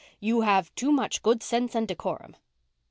"You 0.19 0.41
have 0.41 0.73
too 0.73 0.91
much 0.91 1.21
good 1.21 1.43
sense 1.43 1.75
and 1.75 1.87
decorum." 1.87 2.35